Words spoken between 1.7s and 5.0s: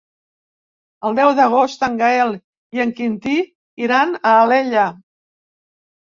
en Gaël i en Quintí iran a Alella.